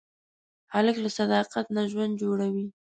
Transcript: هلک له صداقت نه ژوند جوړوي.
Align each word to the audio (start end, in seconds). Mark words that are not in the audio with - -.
هلک 0.73 0.95
له 1.03 1.09
صداقت 1.19 1.65
نه 1.75 1.81
ژوند 1.91 2.13
جوړوي. 2.21 2.65